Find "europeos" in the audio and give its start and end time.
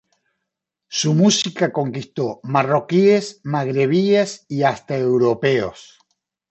4.97-5.99